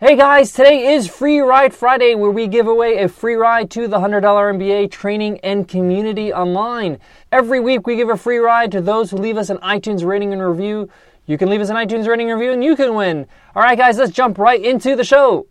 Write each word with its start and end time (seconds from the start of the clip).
Hey 0.00 0.14
guys, 0.14 0.52
today 0.52 0.94
is 0.94 1.08
Free 1.08 1.40
Ride 1.40 1.74
Friday 1.74 2.14
where 2.14 2.30
we 2.30 2.46
give 2.46 2.68
away 2.68 2.98
a 2.98 3.08
free 3.08 3.34
ride 3.34 3.68
to 3.72 3.88
the 3.88 3.98
$100 3.98 4.22
MBA 4.22 4.92
training 4.92 5.40
and 5.40 5.66
community 5.66 6.32
online. 6.32 7.00
Every 7.32 7.58
week 7.58 7.84
we 7.84 7.96
give 7.96 8.08
a 8.08 8.16
free 8.16 8.38
ride 8.38 8.70
to 8.70 8.80
those 8.80 9.10
who 9.10 9.16
leave 9.16 9.36
us 9.36 9.50
an 9.50 9.58
iTunes 9.58 10.06
rating 10.06 10.32
and 10.32 10.40
review. 10.40 10.88
You 11.26 11.36
can 11.36 11.50
leave 11.50 11.60
us 11.60 11.68
an 11.68 11.74
iTunes 11.74 12.06
rating 12.06 12.30
and 12.30 12.38
review 12.38 12.52
and 12.52 12.62
you 12.62 12.76
can 12.76 12.94
win. 12.94 13.26
All 13.56 13.62
right 13.64 13.76
guys, 13.76 13.98
let's 13.98 14.12
jump 14.12 14.38
right 14.38 14.64
into 14.64 14.94
the 14.94 15.02
show. 15.02 15.48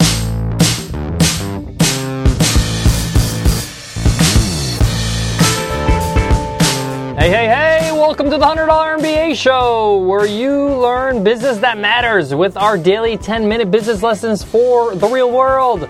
Hey, 7.20 7.30
hey, 7.30 7.48
hey, 7.48 7.77
welcome 8.08 8.30
to 8.32 8.38
the 8.38 8.46
$100 8.46 8.70
MBA 9.02 9.36
show 9.36 9.98
where 9.98 10.26
you 10.26 10.74
learn 10.80 11.26
business 11.26 11.58
that 11.58 11.78
matters 11.78 12.34
with 12.34 12.56
our 12.56 12.78
daily 12.78 13.18
10 13.18 13.46
minute 13.50 13.70
business 13.70 14.02
lessons 14.02 14.42
for 14.42 14.96
the 14.96 15.06
real 15.10 15.30
world. 15.30 15.90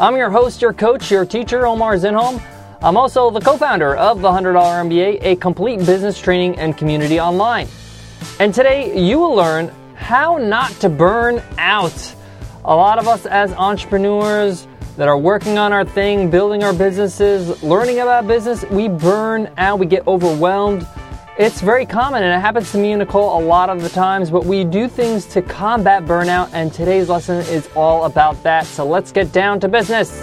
I'm 0.00 0.16
your 0.16 0.30
host, 0.30 0.62
your 0.62 0.72
coach, 0.72 1.10
your 1.10 1.26
teacher, 1.26 1.66
Omar 1.66 1.96
Zenhom. 1.96 2.42
I'm 2.80 2.96
also 2.96 3.30
the 3.30 3.40
co 3.40 3.58
founder 3.58 3.94
of 3.96 4.22
the 4.22 4.28
$100 4.30 4.54
MBA, 4.54 5.18
a 5.20 5.36
complete 5.36 5.80
business 5.80 6.18
training 6.18 6.58
and 6.58 6.74
community 6.74 7.20
online. 7.20 7.68
And 8.40 8.54
today 8.54 8.98
you 8.98 9.18
will 9.18 9.34
learn 9.34 9.70
how 9.94 10.38
not 10.38 10.70
to 10.80 10.88
burn 10.88 11.42
out. 11.58 12.14
A 12.64 12.74
lot 12.74 12.98
of 12.98 13.06
us 13.06 13.26
as 13.26 13.52
entrepreneurs, 13.52 14.66
that 14.96 15.06
are 15.06 15.16
working 15.16 15.58
on 15.58 15.72
our 15.72 15.84
thing, 15.84 16.28
building 16.28 16.64
our 16.64 16.72
businesses, 16.72 17.62
learning 17.62 18.00
about 18.00 18.26
business, 18.26 18.64
we 18.64 18.88
burn 18.88 19.48
out, 19.56 19.78
we 19.78 19.86
get 19.86 20.04
overwhelmed. 20.08 20.84
It's 21.38 21.60
very 21.60 21.86
common 21.86 22.24
and 22.24 22.36
it 22.36 22.40
happens 22.40 22.72
to 22.72 22.78
me 22.78 22.90
and 22.90 22.98
Nicole 22.98 23.38
a 23.38 23.40
lot 23.40 23.70
of 23.70 23.80
the 23.80 23.88
times, 23.88 24.28
but 24.28 24.44
we 24.44 24.64
do 24.64 24.88
things 24.88 25.24
to 25.26 25.40
combat 25.40 26.04
burnout, 26.04 26.50
and 26.52 26.72
today's 26.72 27.08
lesson 27.08 27.36
is 27.46 27.68
all 27.76 28.06
about 28.06 28.42
that. 28.42 28.66
So 28.66 28.84
let's 28.84 29.12
get 29.12 29.30
down 29.30 29.60
to 29.60 29.68
business. 29.68 30.20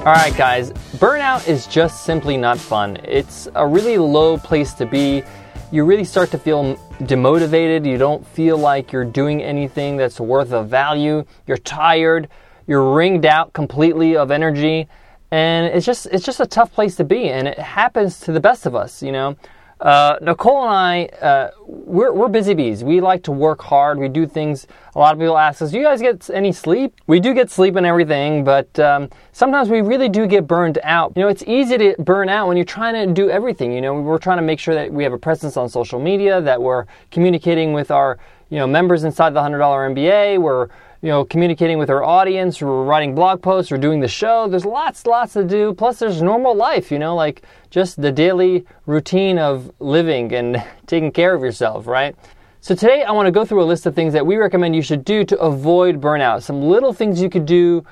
All 0.00 0.12
right, 0.12 0.36
guys, 0.36 0.72
burnout 0.98 1.48
is 1.48 1.66
just 1.66 2.04
simply 2.04 2.36
not 2.36 2.58
fun. 2.58 2.98
It's 3.04 3.48
a 3.54 3.66
really 3.66 3.96
low 3.96 4.36
place 4.36 4.74
to 4.74 4.84
be 4.84 5.22
you 5.70 5.86
really 5.86 6.04
start 6.04 6.30
to 6.32 6.38
feel 6.38 6.76
demotivated. 7.04 7.86
You 7.86 7.96
don't 7.96 8.26
feel 8.26 8.58
like 8.58 8.92
you're 8.92 9.06
doing 9.06 9.42
anything 9.42 9.96
that's 9.96 10.20
worth 10.20 10.52
of 10.52 10.68
value. 10.68 11.24
You're 11.46 11.56
tired. 11.56 12.28
You're 12.66 12.92
wringed 12.92 13.24
out 13.24 13.54
completely 13.54 14.18
of 14.18 14.30
energy. 14.30 14.86
And 15.32 15.66
it's 15.68 15.86
just 15.86 16.06
it's 16.12 16.26
just 16.26 16.40
a 16.40 16.46
tough 16.46 16.72
place 16.72 16.94
to 16.96 17.04
be, 17.04 17.30
and 17.30 17.48
it 17.48 17.58
happens 17.58 18.20
to 18.20 18.32
the 18.32 18.40
best 18.40 18.66
of 18.66 18.74
us, 18.74 19.02
you 19.02 19.12
know. 19.12 19.34
Uh, 19.80 20.16
Nicole 20.20 20.62
and 20.62 20.72
I, 20.72 21.04
uh, 21.26 21.50
we're, 21.66 22.12
we're 22.12 22.28
busy 22.28 22.54
bees. 22.54 22.84
We 22.84 23.00
like 23.00 23.24
to 23.24 23.32
work 23.32 23.60
hard. 23.62 23.98
We 23.98 24.08
do 24.08 24.28
things. 24.28 24.68
A 24.94 24.98
lot 24.98 25.14
of 25.14 25.18
people 25.18 25.36
ask 25.36 25.62
us, 25.62 25.70
"Do 25.70 25.78
you 25.78 25.84
guys 25.84 26.02
get 26.02 26.28
any 26.30 26.52
sleep?" 26.52 27.00
We 27.06 27.18
do 27.18 27.32
get 27.32 27.50
sleep 27.50 27.76
and 27.76 27.86
everything, 27.86 28.44
but 28.44 28.78
um, 28.78 29.08
sometimes 29.32 29.70
we 29.70 29.80
really 29.80 30.10
do 30.10 30.26
get 30.26 30.46
burned 30.46 30.78
out. 30.84 31.14
You 31.16 31.22
know, 31.22 31.28
it's 31.28 31.42
easy 31.46 31.78
to 31.78 31.96
burn 31.98 32.28
out 32.28 32.46
when 32.46 32.58
you're 32.58 32.66
trying 32.66 32.94
to 32.94 33.12
do 33.12 33.30
everything. 33.30 33.72
You 33.72 33.80
know, 33.80 33.94
we're 33.94 34.18
trying 34.18 34.38
to 34.38 34.42
make 34.42 34.60
sure 34.60 34.74
that 34.74 34.92
we 34.92 35.02
have 35.02 35.14
a 35.14 35.18
presence 35.18 35.56
on 35.56 35.68
social 35.70 35.98
media, 35.98 36.42
that 36.42 36.60
we're 36.60 36.84
communicating 37.10 37.72
with 37.72 37.90
our 37.90 38.18
you 38.50 38.58
know 38.58 38.66
members 38.66 39.02
inside 39.02 39.30
the 39.32 39.40
hundred 39.40 39.58
dollar 39.58 39.88
MBA. 39.88 40.38
We're 40.38 40.68
you 41.02 41.08
know, 41.08 41.24
communicating 41.24 41.78
with 41.78 41.90
our 41.90 42.04
audience, 42.04 42.62
we're 42.62 42.84
writing 42.84 43.12
blog 43.12 43.42
posts, 43.42 43.72
we're 43.72 43.76
doing 43.76 43.98
the 43.98 44.06
show. 44.06 44.46
There's 44.46 44.64
lots, 44.64 45.04
lots 45.04 45.32
to 45.32 45.42
do. 45.42 45.74
Plus, 45.74 45.98
there's 45.98 46.22
normal 46.22 46.54
life, 46.54 46.92
you 46.92 46.98
know, 47.00 47.16
like 47.16 47.42
just 47.70 48.00
the 48.00 48.12
daily 48.12 48.64
routine 48.86 49.36
of 49.36 49.72
living 49.80 50.32
and 50.32 50.64
taking 50.86 51.10
care 51.10 51.34
of 51.34 51.42
yourself, 51.42 51.88
right? 51.88 52.14
So, 52.60 52.76
today 52.76 53.02
I 53.02 53.10
want 53.10 53.26
to 53.26 53.32
go 53.32 53.44
through 53.44 53.64
a 53.64 53.66
list 53.66 53.84
of 53.86 53.96
things 53.96 54.12
that 54.12 54.24
we 54.24 54.36
recommend 54.36 54.76
you 54.76 54.82
should 54.82 55.04
do 55.04 55.24
to 55.24 55.38
avoid 55.40 56.00
burnout. 56.00 56.44
Some 56.44 56.62
little 56.62 56.92
things 56.92 57.20
you 57.20 57.28
could 57.28 57.46
do 57.46 57.84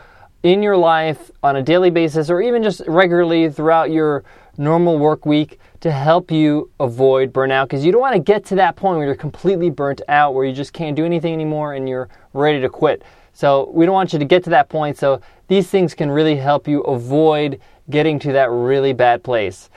in 0.44 0.62
your 0.62 0.76
life 0.76 1.32
on 1.42 1.56
a 1.56 1.62
daily 1.62 1.90
basis 1.90 2.30
or 2.30 2.40
even 2.40 2.62
just 2.62 2.80
regularly 2.86 3.50
throughout 3.50 3.90
your 3.90 4.22
normal 4.56 4.98
work 4.98 5.26
week 5.26 5.58
to 5.80 5.90
help 5.90 6.30
you 6.30 6.70
avoid 6.78 7.32
burnout 7.32 7.64
because 7.64 7.84
you 7.84 7.92
don't 7.92 8.00
want 8.00 8.14
to 8.14 8.20
get 8.20 8.44
to 8.46 8.54
that 8.56 8.76
point 8.76 8.98
where 8.98 9.06
you're 9.06 9.14
completely 9.14 9.70
burnt 9.70 10.02
out, 10.08 10.34
where 10.34 10.44
you 10.44 10.52
just 10.52 10.72
can't 10.72 10.96
do 10.96 11.04
anything 11.04 11.32
anymore 11.32 11.74
and 11.74 11.88
you're 11.88 12.08
ready 12.32 12.60
to 12.60 12.68
quit. 12.68 13.02
So, 13.32 13.70
we 13.72 13.86
don't 13.86 13.94
want 13.94 14.12
you 14.12 14.18
to 14.18 14.24
get 14.24 14.44
to 14.44 14.50
that 14.50 14.68
point. 14.68 14.98
So, 14.98 15.20
these 15.48 15.68
things 15.68 15.94
can 15.94 16.10
really 16.10 16.36
help 16.36 16.68
you 16.68 16.80
avoid 16.82 17.60
getting 17.88 18.18
to 18.20 18.32
that 18.32 18.50
really 18.50 18.92
bad 18.92 19.22
place. 19.22 19.70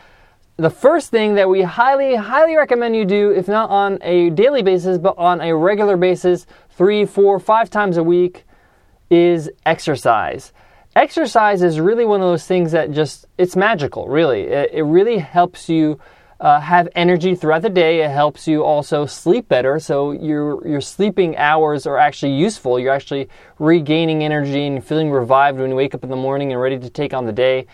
The 0.58 0.70
first 0.70 1.10
thing 1.10 1.36
that 1.36 1.50
we 1.50 1.62
highly, 1.62 2.16
highly 2.16 2.56
recommend 2.56 2.96
you 2.96 3.06
do, 3.06 3.32
if 3.32 3.48
not 3.48 3.70
on 3.70 3.98
a 4.02 4.30
daily 4.32 4.62
basis, 4.62 4.98
but 4.98 5.18
on 5.18 5.42
a 5.42 5.56
regular 5.56 5.98
basis, 5.98 6.46
three, 6.70 7.06
four, 7.06 7.40
five 7.40 7.70
times 7.70 7.98
a 7.98 8.04
week, 8.04 8.46
is 9.10 9.50
exercise 9.66 10.54
exercise 10.96 11.62
is 11.62 11.80
really 11.80 12.06
one 12.06 12.22
of 12.22 12.28
those 12.28 12.46
things 12.46 12.72
that 12.72 12.92
just 12.92 13.26
it's 13.38 13.56
magical 13.56 14.08
really 14.08 14.42
it, 14.42 14.72
it 14.74 14.84
really 14.84 15.18
helps 15.18 15.70
you 15.70 16.00
uh, 16.40 16.60
have 16.60 16.90
energy 16.96 17.36
throughout 17.36 17.62
the 17.62 17.70
day 17.70 18.02
it 18.02 18.12
helps 18.12 18.48
you 18.48 18.64
also 18.64 19.06
sleep 19.06 19.48
better 19.48 19.80
so 19.80 20.12
your 20.12 20.66
your 20.68 20.82
sleeping 20.82 21.36
hours 21.38 21.88
are 21.88 21.98
actually 21.98 22.34
useful 22.34 22.80
you're 22.80 22.94
actually 22.94 23.28
regaining 23.60 24.24
energy 24.24 24.68
and 24.68 24.84
feeling 24.86 25.10
revived 25.10 25.58
when 25.58 25.70
you 25.70 25.76
wake 25.76 25.96
up 25.96 26.04
in 26.04 26.10
the 26.10 26.16
morning 26.16 26.52
and 26.52 26.62
ready 26.62 26.78
to 26.78 26.90
take 26.90 27.14
on 27.14 27.26
the 27.26 27.32
day 27.32 27.66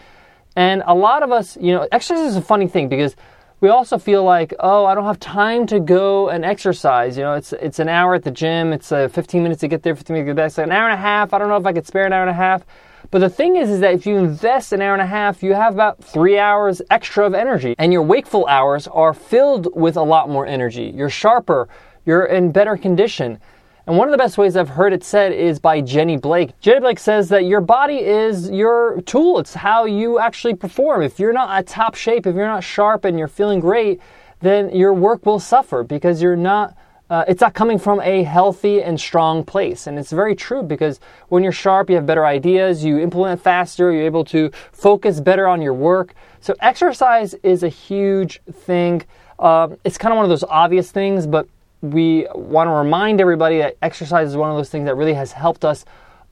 and 0.56 0.84
a 0.86 0.96
lot 0.96 1.24
of 1.24 1.32
us 1.32 1.58
you 1.60 1.74
know 1.74 1.88
exercise 1.92 2.32
is 2.32 2.36
a 2.36 2.42
funny 2.42 2.68
thing 2.68 2.88
because 2.88 3.16
we 3.62 3.68
also 3.68 3.98
feel 3.98 4.24
like, 4.24 4.54
oh, 4.62 4.86
I 4.86 4.96
don't 4.96 5.04
have 5.04 5.20
time 5.20 5.68
to 5.68 5.82
go 5.82 6.30
and 6.30 6.46
exercise. 6.46 7.18
You 7.18 7.24
know, 7.24 7.34
it's 7.34 7.52
it's 7.52 7.80
an 7.80 7.90
hour 7.90 8.16
at 8.16 8.24
the 8.24 8.32
gym. 8.32 8.72
It's 8.72 8.90
uh, 8.90 9.10
15 9.10 9.44
minutes 9.44 9.60
to 9.60 9.68
get 9.68 9.84
there, 9.84 9.98
15 9.98 10.14
minutes 10.14 10.30
to 10.30 10.30
get 10.30 10.36
back. 10.38 10.48
It's 10.48 10.58
an 10.60 10.72
hour 10.72 10.90
and 10.90 10.98
a 10.98 11.02
half. 11.02 11.34
I 11.34 11.40
don't 11.40 11.50
know 11.50 11.58
if 11.58 11.66
I 11.66 11.74
could 11.74 11.86
spare 11.86 12.06
an 12.06 12.14
hour 12.14 12.22
and 12.22 12.30
a 12.30 12.34
half. 12.34 12.64
But 13.12 13.20
the 13.20 13.30
thing 13.30 13.56
is, 13.56 13.70
is 13.70 13.80
that 13.80 13.96
if 13.96 14.06
you 14.06 14.18
invest 14.18 14.72
an 14.72 14.82
hour 14.82 14.94
and 14.94 15.02
a 15.02 15.08
half, 15.08 15.42
you 15.42 15.54
have 15.54 15.74
about 15.74 16.04
three 16.04 16.38
hours 16.38 16.82
extra 16.92 17.26
of 17.26 17.34
energy. 17.34 17.74
And 17.80 17.92
your 17.92 18.04
wakeful 18.04 18.46
hours 18.46 18.88
are 18.88 19.14
filled 19.14 19.68
with 19.76 19.98
a 19.98 20.04
lot 20.04 20.30
more 20.30 20.46
energy. 20.46 20.94
You're 20.96 21.10
sharper, 21.10 21.68
you're 22.06 22.26
in 22.26 22.52
better 22.52 22.78
condition. 22.78 23.40
And 23.88 23.98
one 23.98 24.08
of 24.08 24.12
the 24.12 24.20
best 24.20 24.38
ways 24.38 24.56
I've 24.56 24.70
heard 24.70 24.94
it 24.94 25.04
said 25.04 25.32
is 25.32 25.58
by 25.58 25.82
Jenny 25.82 26.18
Blake. 26.18 26.52
Jenny 26.60 26.82
Blake 26.82 27.00
says 27.00 27.30
that 27.30 27.46
your 27.46 27.62
body 27.62 27.98
is 27.98 28.52
your 28.52 29.02
tool, 29.02 29.40
it's 29.40 29.56
how 29.56 29.86
you 29.86 30.20
actually 30.20 30.54
perform. 30.54 31.02
If 31.02 31.20
you're 31.20 31.34
not 31.34 31.50
at 31.50 31.66
top 31.66 31.96
shape, 31.96 32.28
if 32.28 32.36
you're 32.36 32.46
not 32.46 32.64
sharp 32.64 33.06
and 33.06 33.18
you're 33.18 33.28
feeling 33.28 33.60
great, 33.60 34.00
then 34.42 34.70
your 34.76 34.94
work 34.94 35.26
will 35.26 35.40
suffer 35.40 35.84
because 35.84 36.22
you're 36.22 36.36
not 36.36 36.76
uh, 37.10 37.26
it's 37.28 37.42
not 37.42 37.54
coming 37.54 37.80
from 37.80 38.00
a 38.02 38.24
healthy 38.24 38.84
and 38.84 39.00
strong 39.00 39.44
place. 39.44 39.88
And 39.88 39.98
it's 39.98 40.12
very 40.12 40.36
true 40.36 40.62
because 40.62 41.00
when 41.30 41.42
you're 41.42 41.52
sharp, 41.52 41.90
you 41.90 41.96
have 41.96 42.06
better 42.06 42.26
ideas, 42.26 42.84
you 42.84 43.00
implement 43.00 43.42
faster, 43.42 43.92
you're 43.92 44.04
able 44.04 44.26
to 44.26 44.52
focus 44.72 45.20
better 45.20 45.48
on 45.48 45.62
your 45.62 45.74
work. 45.74 46.14
So, 46.40 46.56
exercise 46.62 47.34
is 47.44 47.64
a 47.64 47.70
huge 47.70 48.42
thing. 48.52 49.04
Uh, 49.40 49.70
it's 49.84 49.98
kind 49.98 50.12
of 50.12 50.18
one 50.18 50.26
of 50.26 50.30
those 50.30 50.44
obvious 50.44 50.92
things, 50.92 51.26
but 51.26 51.48
we 51.82 52.28
want 52.36 52.68
to 52.68 52.72
remind 52.72 53.22
everybody 53.22 53.58
that 53.60 53.78
exercise 53.82 54.30
is 54.30 54.38
one 54.38 54.52
of 54.52 54.58
those 54.58 54.70
things 54.70 54.86
that 54.86 54.96
really 54.96 55.14
has 55.14 55.32
helped 55.32 55.66
us 55.66 55.86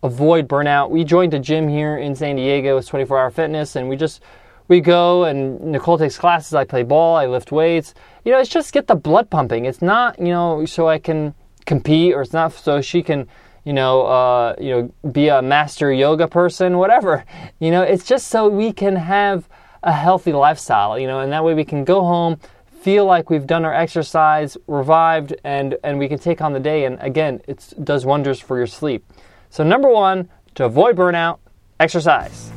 avoid 0.04 0.48
burnout. 0.48 0.90
We 0.90 1.04
joined 1.04 1.34
a 1.34 1.40
gym 1.40 1.68
here 1.68 1.98
in 1.98 2.16
San 2.16 2.36
Diego, 2.36 2.78
it's 2.78 2.88
24 2.88 3.18
hour 3.18 3.32
fitness, 3.32 3.76
and 3.76 3.90
we 3.90 3.96
just 3.96 4.22
we 4.68 4.82
go 4.82 5.24
and 5.26 5.60
Nicole 5.62 5.98
takes 5.98 6.18
classes. 6.18 6.54
I 6.54 6.64
play 6.64 6.84
ball, 6.84 7.16
I 7.16 7.26
lift 7.26 7.52
weights. 7.52 7.94
You 8.26 8.32
know, 8.32 8.40
it's 8.40 8.50
just 8.50 8.74
get 8.74 8.88
the 8.88 8.96
blood 8.96 9.30
pumping. 9.30 9.66
It's 9.66 9.82
not, 9.82 10.20
you 10.20 10.28
know, 10.28 10.66
so 10.66 10.88
I 10.88 11.00
can 11.00 11.34
compete 11.66 12.14
or 12.14 12.22
it's 12.22 12.34
not 12.34 12.54
so 12.54 12.82
she 12.82 13.02
can, 13.02 13.28
you 13.64 13.74
know, 13.74 14.06
uh, 14.06 14.56
you 14.60 14.70
know, 14.72 15.10
be 15.12 15.28
a 15.30 15.42
master 15.42 15.92
yoga 15.92 16.28
person, 16.28 16.78
whatever. 16.78 17.24
You 17.60 17.72
know, 17.72 17.82
it's 17.82 18.06
just 18.06 18.28
so 18.28 18.48
we 18.48 18.72
can 18.72 18.96
have 18.96 19.50
a 19.82 19.92
healthy 19.92 20.32
lifestyle, 20.32 21.00
you 21.00 21.08
know, 21.08 21.22
and 21.22 21.32
that 21.32 21.44
way 21.44 21.56
we 21.56 21.66
can 21.66 21.84
go 21.84 22.02
home, 22.02 22.40
feel 22.82 23.06
like 23.06 23.32
we've 23.32 23.48
done 23.48 23.66
our 23.66 23.74
exercise, 23.74 24.58
revived, 24.68 25.36
and 25.44 25.76
and 25.84 25.98
we 25.98 26.08
can 26.08 26.20
take 26.20 26.40
on 26.40 26.54
the 26.54 26.60
day. 26.60 26.86
And 26.86 26.98
again, 27.02 27.42
it 27.48 27.74
does 27.84 28.06
wonders 28.06 28.40
for 28.40 28.58
your 28.58 28.68
sleep. 28.68 29.12
So 29.50 29.64
number 29.64 29.90
one, 29.90 30.30
to 30.56 30.66
avoid 30.66 30.96
burnout, 30.96 31.40
exercise. 31.80 32.52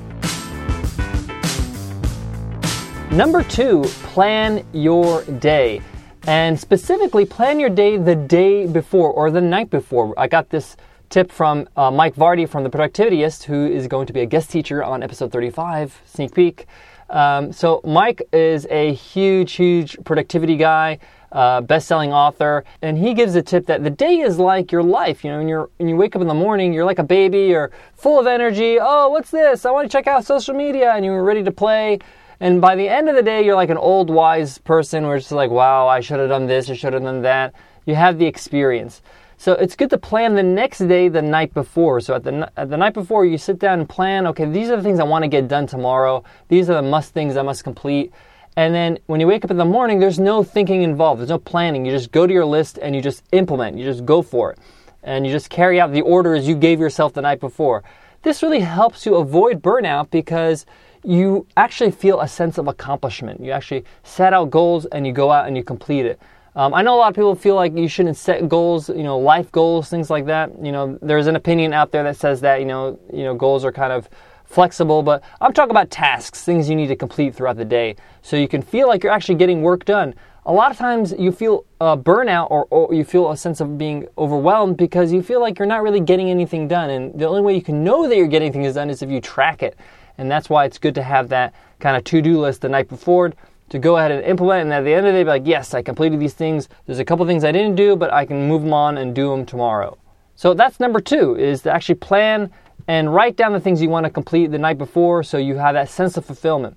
Number 3.12 3.42
two, 3.42 3.82
plan 4.04 4.64
your 4.72 5.24
day. 5.24 5.82
And 6.28 6.58
specifically, 6.58 7.26
plan 7.26 7.58
your 7.58 7.68
day 7.68 7.96
the 7.96 8.14
day 8.14 8.68
before 8.68 9.10
or 9.10 9.32
the 9.32 9.40
night 9.40 9.68
before. 9.68 10.14
I 10.16 10.28
got 10.28 10.48
this 10.48 10.76
tip 11.08 11.32
from 11.32 11.68
uh, 11.76 11.90
Mike 11.90 12.14
Vardy 12.14 12.48
from 12.48 12.62
The 12.62 12.70
Productivityist, 12.70 13.42
who 13.42 13.66
is 13.66 13.88
going 13.88 14.06
to 14.06 14.12
be 14.12 14.20
a 14.20 14.26
guest 14.26 14.48
teacher 14.48 14.84
on 14.84 15.02
episode 15.02 15.32
35, 15.32 16.02
sneak 16.04 16.32
peek. 16.32 16.66
Um, 17.08 17.52
so, 17.52 17.80
Mike 17.84 18.22
is 18.32 18.68
a 18.70 18.92
huge, 18.92 19.54
huge 19.54 19.98
productivity 20.04 20.56
guy, 20.56 21.00
uh, 21.32 21.62
best 21.62 21.88
selling 21.88 22.12
author, 22.12 22.62
and 22.80 22.96
he 22.96 23.12
gives 23.12 23.34
a 23.34 23.42
tip 23.42 23.66
that 23.66 23.82
the 23.82 23.90
day 23.90 24.20
is 24.20 24.38
like 24.38 24.70
your 24.70 24.84
life. 24.84 25.24
You 25.24 25.32
know, 25.32 25.38
when, 25.38 25.48
you're, 25.48 25.68
when 25.78 25.88
you 25.88 25.96
wake 25.96 26.14
up 26.14 26.22
in 26.22 26.28
the 26.28 26.34
morning, 26.34 26.72
you're 26.72 26.84
like 26.84 27.00
a 27.00 27.04
baby, 27.04 27.46
you're 27.46 27.72
full 27.96 28.20
of 28.20 28.28
energy. 28.28 28.78
Oh, 28.80 29.08
what's 29.08 29.32
this? 29.32 29.66
I 29.66 29.72
want 29.72 29.90
to 29.90 29.92
check 29.92 30.06
out 30.06 30.24
social 30.24 30.54
media, 30.54 30.92
and 30.92 31.04
you're 31.04 31.24
ready 31.24 31.42
to 31.42 31.50
play. 31.50 31.98
And 32.40 32.60
by 32.60 32.74
the 32.74 32.88
end 32.88 33.08
of 33.08 33.14
the 33.14 33.22
day, 33.22 33.44
you're 33.44 33.54
like 33.54 33.68
an 33.68 33.76
old 33.76 34.08
wise 34.08 34.56
person 34.58 35.06
where 35.06 35.16
it's 35.16 35.30
like, 35.30 35.50
wow, 35.50 35.86
I 35.86 36.00
should 36.00 36.18
have 36.18 36.30
done 36.30 36.46
this, 36.46 36.70
I 36.70 36.74
should 36.74 36.94
have 36.94 37.02
done 37.02 37.22
that. 37.22 37.54
you 37.84 37.94
have 37.94 38.18
the 38.18 38.26
experience. 38.26 39.02
So 39.36 39.52
it's 39.52 39.76
good 39.76 39.90
to 39.90 39.98
plan 39.98 40.34
the 40.34 40.42
next 40.42 40.80
day 40.80 41.08
the 41.08 41.22
night 41.22 41.54
before. 41.54 42.00
So 42.00 42.14
at 42.14 42.24
the, 42.24 42.50
at 42.56 42.68
the 42.68 42.76
night 42.76 42.92
before, 42.92 43.24
you 43.24 43.38
sit 43.38 43.58
down 43.58 43.80
and 43.80 43.88
plan, 43.88 44.26
okay, 44.28 44.44
these 44.44 44.68
are 44.68 44.76
the 44.76 44.82
things 44.82 45.00
I 45.00 45.04
want 45.04 45.22
to 45.22 45.28
get 45.28 45.48
done 45.48 45.66
tomorrow. 45.66 46.24
These 46.48 46.68
are 46.68 46.74
the 46.74 46.82
must 46.82 47.14
things 47.14 47.36
I 47.36 47.42
must 47.42 47.64
complete. 47.64 48.12
And 48.56 48.74
then 48.74 48.98
when 49.06 49.20
you 49.20 49.26
wake 49.26 49.44
up 49.44 49.50
in 49.50 49.56
the 49.56 49.64
morning, 49.64 49.98
there's 49.98 50.18
no 50.18 50.42
thinking 50.42 50.82
involved. 50.82 51.20
There's 51.20 51.30
no 51.30 51.38
planning. 51.38 51.86
You 51.86 51.92
just 51.92 52.12
go 52.12 52.26
to 52.26 52.32
your 52.32 52.44
list 52.44 52.78
and 52.82 52.94
you 52.94 53.00
just 53.00 53.22
implement. 53.32 53.78
You 53.78 53.84
just 53.84 54.04
go 54.04 54.20
for 54.20 54.52
it. 54.52 54.58
And 55.02 55.26
you 55.26 55.32
just 55.32 55.48
carry 55.48 55.80
out 55.80 55.92
the 55.92 56.02
orders 56.02 56.46
you 56.46 56.54
gave 56.54 56.78
yourself 56.78 57.14
the 57.14 57.22
night 57.22 57.40
before. 57.40 57.82
This 58.22 58.42
really 58.42 58.60
helps 58.60 59.06
you 59.06 59.14
avoid 59.14 59.62
burnout 59.62 60.10
because 60.10 60.66
you 61.04 61.46
actually 61.56 61.90
feel 61.90 62.20
a 62.20 62.28
sense 62.28 62.58
of 62.58 62.68
accomplishment. 62.68 63.40
You 63.42 63.52
actually 63.52 63.84
set 64.02 64.32
out 64.32 64.50
goals 64.50 64.86
and 64.86 65.06
you 65.06 65.12
go 65.12 65.30
out 65.30 65.46
and 65.46 65.56
you 65.56 65.64
complete 65.64 66.06
it. 66.06 66.20
Um, 66.56 66.74
I 66.74 66.82
know 66.82 66.94
a 66.96 66.98
lot 66.98 67.08
of 67.08 67.14
people 67.14 67.34
feel 67.34 67.54
like 67.54 67.76
you 67.76 67.88
shouldn't 67.88 68.16
set 68.16 68.48
goals, 68.48 68.88
you 68.88 69.04
know, 69.04 69.18
life 69.18 69.52
goals, 69.52 69.88
things 69.88 70.10
like 70.10 70.26
that. 70.26 70.50
You 70.62 70.72
know, 70.72 70.98
there's 71.00 71.28
an 71.28 71.36
opinion 71.36 71.72
out 71.72 71.92
there 71.92 72.02
that 72.02 72.16
says 72.16 72.40
that, 72.40 72.58
you 72.60 72.66
know, 72.66 72.98
you 73.12 73.22
know, 73.22 73.34
goals 73.34 73.64
are 73.64 73.72
kind 73.72 73.92
of 73.92 74.08
flexible, 74.50 75.02
but 75.02 75.22
I'm 75.40 75.52
talking 75.52 75.70
about 75.70 75.90
tasks, 75.90 76.42
things 76.42 76.68
you 76.68 76.74
need 76.74 76.88
to 76.88 76.96
complete 76.96 77.36
throughout 77.36 77.56
the 77.56 77.64
day, 77.64 77.94
so 78.20 78.36
you 78.36 78.48
can 78.48 78.62
feel 78.62 78.88
like 78.88 79.04
you're 79.04 79.12
actually 79.12 79.36
getting 79.36 79.62
work 79.62 79.84
done. 79.84 80.12
A 80.44 80.52
lot 80.52 80.72
of 80.72 80.76
times 80.76 81.14
you 81.16 81.30
feel 81.30 81.64
uh, 81.80 81.96
burnout 81.96 82.50
or, 82.50 82.66
or 82.70 82.92
you 82.92 83.04
feel 83.04 83.30
a 83.30 83.36
sense 83.36 83.60
of 83.60 83.78
being 83.78 84.08
overwhelmed 84.18 84.76
because 84.76 85.12
you 85.12 85.22
feel 85.22 85.40
like 85.40 85.58
you're 85.58 85.66
not 85.66 85.84
really 85.84 86.00
getting 86.00 86.30
anything 86.30 86.66
done, 86.66 86.90
and 86.90 87.16
the 87.16 87.26
only 87.26 87.42
way 87.42 87.54
you 87.54 87.62
can 87.62 87.84
know 87.84 88.08
that 88.08 88.16
you're 88.16 88.26
getting 88.26 88.52
things 88.52 88.74
done 88.74 88.90
is 88.90 89.02
if 89.02 89.10
you 89.10 89.20
track 89.20 89.62
it, 89.62 89.76
and 90.20 90.30
that's 90.30 90.50
why 90.50 90.66
it's 90.66 90.76
good 90.76 90.94
to 90.94 91.02
have 91.02 91.30
that 91.30 91.54
kind 91.78 91.96
of 91.96 92.04
to-do 92.04 92.38
list 92.38 92.60
the 92.60 92.68
night 92.68 92.88
before 92.88 93.32
to 93.70 93.78
go 93.78 93.96
ahead 93.96 94.10
and 94.10 94.22
implement. 94.24 94.64
And 94.64 94.72
at 94.74 94.84
the 94.84 94.92
end 94.92 95.06
of 95.06 95.14
the 95.14 95.18
day, 95.18 95.24
be 95.24 95.30
like, 95.30 95.46
yes, 95.46 95.72
I 95.72 95.80
completed 95.80 96.20
these 96.20 96.34
things. 96.34 96.68
There's 96.84 96.98
a 96.98 97.06
couple 97.06 97.24
things 97.24 97.42
I 97.42 97.52
didn't 97.52 97.76
do, 97.76 97.96
but 97.96 98.12
I 98.12 98.26
can 98.26 98.46
move 98.46 98.62
them 98.62 98.74
on 98.74 98.98
and 98.98 99.14
do 99.14 99.30
them 99.30 99.46
tomorrow. 99.46 99.96
So 100.36 100.52
that's 100.52 100.78
number 100.78 101.00
two 101.00 101.36
is 101.36 101.62
to 101.62 101.72
actually 101.72 101.94
plan 101.94 102.50
and 102.86 103.14
write 103.14 103.36
down 103.36 103.52
the 103.52 103.60
things 103.60 103.80
you 103.80 103.88
want 103.88 104.04
to 104.04 104.10
complete 104.10 104.48
the 104.48 104.58
night 104.58 104.76
before 104.76 105.22
so 105.22 105.38
you 105.38 105.56
have 105.56 105.72
that 105.72 105.88
sense 105.88 106.18
of 106.18 106.26
fulfillment. 106.26 106.76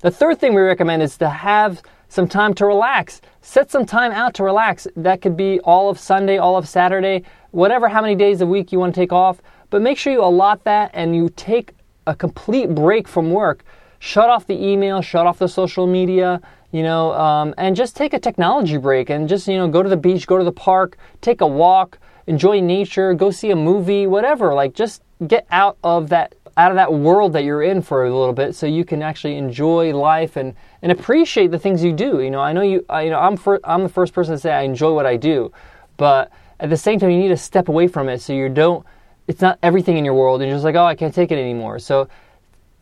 The 0.00 0.10
third 0.12 0.38
thing 0.38 0.54
we 0.54 0.62
recommend 0.62 1.02
is 1.02 1.18
to 1.18 1.28
have 1.28 1.82
some 2.08 2.28
time 2.28 2.54
to 2.54 2.66
relax. 2.66 3.20
Set 3.40 3.72
some 3.72 3.86
time 3.86 4.12
out 4.12 4.34
to 4.34 4.44
relax. 4.44 4.86
That 4.94 5.20
could 5.20 5.36
be 5.36 5.58
all 5.60 5.90
of 5.90 5.98
Sunday, 5.98 6.38
all 6.38 6.56
of 6.56 6.68
Saturday, 6.68 7.24
whatever, 7.50 7.88
how 7.88 8.02
many 8.02 8.14
days 8.14 8.40
a 8.40 8.46
week 8.46 8.70
you 8.70 8.78
want 8.78 8.94
to 8.94 9.00
take 9.00 9.12
off. 9.12 9.42
But 9.70 9.82
make 9.82 9.98
sure 9.98 10.12
you 10.12 10.22
allot 10.22 10.62
that 10.64 10.92
and 10.94 11.16
you 11.16 11.28
take 11.30 11.72
a 12.08 12.14
complete 12.14 12.74
break 12.74 13.06
from 13.06 13.30
work 13.30 13.64
shut 13.98 14.28
off 14.28 14.46
the 14.46 14.64
email, 14.64 15.02
shut 15.02 15.26
off 15.26 15.38
the 15.38 15.48
social 15.48 15.86
media, 15.86 16.40
you 16.70 16.82
know, 16.82 17.12
um, 17.14 17.54
and 17.58 17.74
just 17.74 17.96
take 17.96 18.12
a 18.12 18.18
technology 18.18 18.76
break 18.76 19.10
and 19.10 19.28
just, 19.28 19.48
you 19.48 19.56
know, 19.56 19.68
go 19.68 19.82
to 19.82 19.88
the 19.88 19.96
beach, 19.96 20.26
go 20.26 20.38
to 20.38 20.44
the 20.44 20.52
park, 20.52 20.96
take 21.20 21.40
a 21.40 21.46
walk, 21.46 21.98
enjoy 22.26 22.60
nature, 22.60 23.14
go 23.14 23.30
see 23.30 23.50
a 23.50 23.56
movie, 23.56 24.06
whatever. 24.06 24.54
Like, 24.54 24.74
just 24.74 25.02
get 25.26 25.46
out 25.50 25.76
of 25.82 26.08
that 26.10 26.34
out 26.56 26.72
of 26.72 26.76
that 26.76 26.92
world 26.92 27.32
that 27.32 27.44
you're 27.44 27.62
in 27.62 27.80
for 27.80 28.04
a 28.04 28.10
little 28.10 28.32
bit 28.32 28.52
so 28.52 28.66
you 28.66 28.84
can 28.84 29.00
actually 29.00 29.36
enjoy 29.36 29.94
life 29.94 30.36
and, 30.36 30.56
and 30.82 30.90
appreciate 30.90 31.52
the 31.52 31.58
things 31.58 31.84
you 31.84 31.92
do. 31.92 32.20
You 32.20 32.32
know, 32.32 32.40
I 32.40 32.52
know 32.52 32.62
you, 32.62 32.84
I, 32.88 33.02
you 33.02 33.10
know, 33.10 33.20
I'm, 33.20 33.36
for, 33.36 33.60
I'm 33.62 33.84
the 33.84 33.88
first 33.88 34.12
person 34.12 34.34
to 34.34 34.40
say 34.40 34.50
I 34.50 34.62
enjoy 34.62 34.92
what 34.92 35.06
I 35.06 35.16
do, 35.16 35.52
but 35.98 36.32
at 36.58 36.68
the 36.68 36.76
same 36.76 36.98
time, 36.98 37.10
you 37.10 37.18
need 37.18 37.28
to 37.28 37.36
step 37.36 37.68
away 37.68 37.86
from 37.86 38.08
it 38.08 38.20
so 38.20 38.32
you 38.32 38.48
don't, 38.48 38.84
it's 39.28 39.42
not 39.42 39.58
everything 39.62 39.98
in 39.98 40.04
your 40.04 40.14
world 40.14 40.40
and 40.40 40.48
you're 40.48 40.56
just 40.56 40.64
like, 40.64 40.74
oh, 40.74 40.84
I 40.84 40.94
can't 40.94 41.14
take 41.14 41.30
it 41.30 41.38
anymore. 41.38 41.78
So 41.78 42.08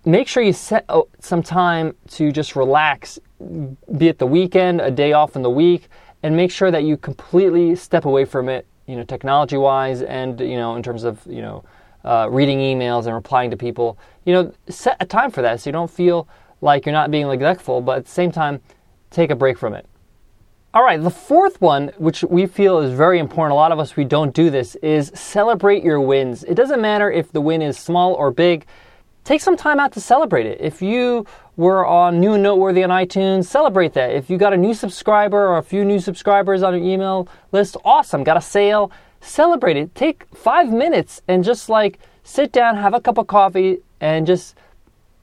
make 0.05 0.29
sure 0.29 0.43
you 0.43 0.53
set 0.53 0.85
oh, 0.89 1.09
some 1.19 1.43
time 1.43 1.95
to 2.13 2.31
just 2.33 2.57
relax, 2.57 3.19
be 3.99 4.09
it 4.09 4.19
the 4.19 4.27
weekend, 4.27 4.81
a 4.81 4.91
day 4.91 5.13
off 5.13 5.37
in 5.37 5.43
the 5.43 5.51
week, 5.51 5.89
and 6.23 6.35
make 6.37 6.51
sure 6.51 6.71
that 6.71 6.85
you 6.85 6.97
completely 6.97 7.75
step 7.75 8.05
away 8.05 8.25
from 8.25 8.49
it, 8.49 8.65
you 8.87 8.97
know, 8.97 9.03
technology 9.03 9.57
wise 9.57 10.03
and, 10.03 10.41
you 10.41 10.57
know, 10.57 10.77
in 10.77 10.83
terms 10.83 11.03
of, 11.03 11.21
you 11.27 11.43
know, 11.43 11.65
uh, 12.05 12.29
reading 12.31 12.61
emails 12.61 13.07
and 13.07 13.15
replying 13.15 13.51
to 13.51 13.57
people. 13.57 13.99
You 14.25 14.33
know, 14.33 14.53
set 14.69 14.97
a 15.01 15.05
time 15.05 15.33
for 15.33 15.43
that 15.43 15.61
so 15.61 15.69
you 15.69 15.73
don't 15.73 15.91
feel 15.91 16.29
like 16.61 16.87
you're 16.87 16.93
not 16.93 17.11
being 17.11 17.27
neglectful, 17.27 17.81
but 17.81 17.99
at 17.99 18.05
the 18.05 18.11
same 18.11 18.31
time, 18.31 18.61
take 19.11 19.31
a 19.31 19.37
break 19.37 19.59
from 19.59 19.75
it. 19.75 19.87
All 20.77 20.85
right, 20.85 21.03
the 21.03 21.09
fourth 21.09 21.59
one, 21.63 21.91
which 21.97 22.23
we 22.23 22.45
feel 22.45 22.81
is 22.81 22.93
very 22.93 23.19
important, 23.19 23.53
a 23.53 23.55
lot 23.55 23.73
of 23.73 23.79
us 23.79 23.97
we 23.97 24.05
don't 24.05 24.35
do 24.35 24.51
this, 24.51 24.75
is 24.83 25.11
celebrate 25.15 25.83
your 25.83 26.03
wins. 26.03 26.45
It 26.45 26.53
doesn't 26.53 26.83
matter 26.83 27.11
if 27.11 27.33
the 27.33 27.41
win 27.41 27.63
is 27.63 27.79
small 27.79 28.13
or 28.13 28.31
big 28.31 28.67
take 29.25 29.41
some 29.41 29.57
time 29.57 29.81
out 29.81 29.93
to 29.93 30.03
celebrate 30.03 30.45
it. 30.45 30.61
If 30.61 30.83
you 30.83 31.25
were 31.57 31.87
on 31.87 32.21
new 32.21 32.35
and 32.35 32.43
noteworthy 32.43 32.85
on 32.85 32.91
iTunes, 32.91 33.47
celebrate 33.47 33.95
that. 33.95 34.11
If 34.11 34.29
you 34.29 34.37
got 34.37 34.53
a 34.53 34.57
new 34.59 34.75
subscriber 34.75 35.49
or 35.49 35.57
a 35.57 35.63
few 35.63 35.83
new 35.83 35.99
subscribers 35.99 36.63
on 36.63 36.75
your 36.75 36.87
email 36.87 37.27
list, 37.53 37.79
awesome. 37.83 38.23
Got 38.23 38.37
a 38.37 38.43
sale, 38.43 38.93
celebrate 39.23 39.79
it. 39.79 39.95
Take 39.95 40.27
five 40.35 40.71
minutes 40.71 41.23
and 41.27 41.43
just 41.43 41.71
like 41.71 42.01
sit 42.23 42.53
down, 42.53 42.77
have 42.77 42.93
a 42.93 43.01
cup 43.01 43.17
of 43.17 43.29
coffee, 43.29 43.79
and 44.03 44.27
just 44.27 44.55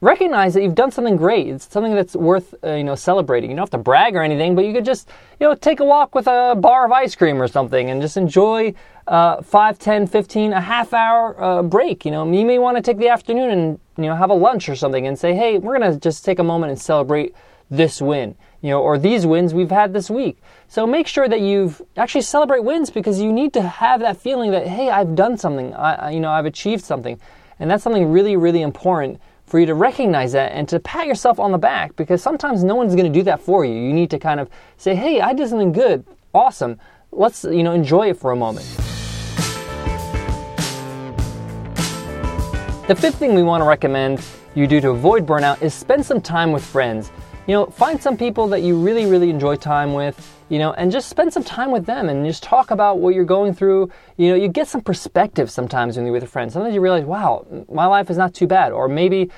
recognize 0.04 0.52
that 0.52 0.62
you've 0.62 0.74
done 0.74 0.90
something 0.90 1.16
great. 1.16 1.48
It's 1.48 1.70
something 1.70 1.94
that's 1.94 2.14
worth 2.14 2.54
uh, 2.62 2.74
you 2.74 2.84
know 2.84 2.94
celebrating. 2.94 3.50
You 3.50 3.56
don't 3.56 3.62
have 3.62 3.70
to 3.70 3.78
brag 3.78 4.14
or 4.14 4.22
anything, 4.22 4.54
but 4.54 4.64
you 4.64 4.72
could 4.72 4.84
just 4.84 5.08
you 5.40 5.48
know 5.48 5.54
take 5.54 5.80
a 5.80 5.84
walk 5.84 6.14
with 6.14 6.26
a 6.26 6.54
bar 6.54 6.84
of 6.84 6.92
ice 6.92 7.14
cream 7.16 7.40
or 7.40 7.48
something 7.48 7.90
and 7.90 8.00
just 8.02 8.16
enjoy 8.16 8.74
uh, 9.06 9.42
5, 9.42 9.78
10, 9.78 10.06
15, 10.06 10.52
a 10.52 10.60
half 10.60 10.92
hour 10.92 11.42
uh, 11.42 11.62
break. 11.62 12.04
You 12.04 12.10
know, 12.10 12.30
you 12.30 12.44
may 12.44 12.58
want 12.58 12.76
to 12.76 12.82
take 12.82 12.98
the 12.98 13.08
afternoon 13.08 13.50
and 13.50 13.80
you 13.96 14.04
know 14.04 14.14
have 14.14 14.30
a 14.30 14.34
lunch 14.34 14.68
or 14.68 14.76
something 14.76 15.06
and 15.06 15.18
say, 15.18 15.34
hey, 15.34 15.58
we're 15.58 15.78
gonna 15.78 15.96
just 15.96 16.24
take 16.24 16.38
a 16.38 16.44
moment 16.44 16.70
and 16.70 16.80
celebrate 16.80 17.34
this 17.70 18.00
win. 18.00 18.36
You 18.60 18.70
know, 18.70 18.82
or 18.82 18.98
these 18.98 19.26
wins 19.26 19.52
we've 19.52 19.70
had 19.70 19.92
this 19.92 20.08
week. 20.08 20.38
So 20.68 20.86
make 20.86 21.06
sure 21.06 21.28
that 21.28 21.40
you've 21.40 21.82
actually 21.96 22.22
celebrate 22.22 22.64
wins 22.64 22.90
because 22.90 23.20
you 23.20 23.30
need 23.30 23.52
to 23.54 23.62
have 23.62 24.00
that 24.00 24.18
feeling 24.18 24.50
that 24.52 24.66
hey, 24.66 24.90
I've 24.90 25.14
done 25.14 25.38
something. 25.38 25.74
I, 25.74 26.10
you 26.10 26.20
know, 26.20 26.30
I've 26.30 26.46
achieved 26.46 26.84
something, 26.84 27.18
and 27.58 27.70
that's 27.70 27.82
something 27.82 28.10
really, 28.10 28.36
really 28.36 28.60
important 28.60 29.20
for 29.46 29.58
you 29.58 29.66
to 29.66 29.74
recognize 29.74 30.32
that 30.32 30.52
and 30.52 30.68
to 30.68 30.80
pat 30.80 31.06
yourself 31.06 31.38
on 31.38 31.52
the 31.52 31.58
back 31.58 31.94
because 31.96 32.22
sometimes 32.22 32.64
no 32.64 32.74
one's 32.74 32.94
going 32.94 33.12
to 33.12 33.18
do 33.18 33.22
that 33.24 33.40
for 33.40 33.64
you. 33.64 33.74
You 33.74 33.92
need 33.92 34.10
to 34.10 34.18
kind 34.18 34.40
of 34.40 34.48
say, 34.76 34.94
"Hey, 34.94 35.20
I 35.20 35.32
did 35.32 35.48
something 35.48 35.72
good. 35.72 36.04
Awesome. 36.32 36.78
Let's, 37.12 37.44
you 37.44 37.62
know, 37.62 37.72
enjoy 37.72 38.10
it 38.10 38.16
for 38.16 38.32
a 38.32 38.36
moment." 38.36 38.66
The 42.86 42.94
fifth 42.94 43.16
thing 43.16 43.34
we 43.34 43.42
want 43.42 43.62
to 43.62 43.66
recommend 43.66 44.20
you 44.54 44.66
do 44.66 44.80
to 44.80 44.90
avoid 44.90 45.26
burnout 45.26 45.62
is 45.62 45.72
spend 45.72 46.04
some 46.04 46.20
time 46.20 46.52
with 46.52 46.64
friends. 46.64 47.10
You 47.46 47.54
know, 47.54 47.66
find 47.66 48.00
some 48.00 48.16
people 48.16 48.46
that 48.48 48.62
you 48.62 48.78
really, 48.78 49.06
really 49.06 49.30
enjoy 49.30 49.56
time 49.56 49.94
with, 49.94 50.33
you 50.48 50.58
know, 50.58 50.72
and 50.74 50.92
just 50.92 51.08
spend 51.08 51.32
some 51.32 51.42
time 51.42 51.70
with 51.70 51.86
them 51.86 52.08
and 52.08 52.24
just 52.26 52.42
talk 52.42 52.70
about 52.70 52.98
what 52.98 53.14
you're 53.14 53.24
going 53.24 53.54
through. 53.54 53.90
You 54.16 54.28
know, 54.28 54.34
you 54.34 54.48
get 54.48 54.68
some 54.68 54.80
perspective 54.80 55.50
sometimes 55.50 55.96
when 55.96 56.04
you're 56.04 56.12
with 56.12 56.22
a 56.22 56.28
friend. 56.28 56.52
Sometimes 56.52 56.74
you 56.74 56.80
realize, 56.80 57.04
wow, 57.04 57.46
my 57.70 57.86
life 57.86 58.10
is 58.10 58.18
not 58.18 58.34
too 58.34 58.46
bad. 58.46 58.72
Or 58.72 58.86
maybe, 58.88 59.30